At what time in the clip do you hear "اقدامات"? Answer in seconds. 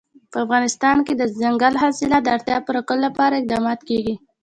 3.39-3.79